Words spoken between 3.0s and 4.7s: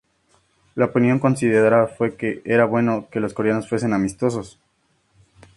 que los coreanos fuesen 'amistosos.